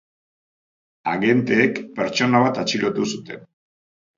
[1.11, 3.45] Agenteek pertsona bat atxilotu zuten.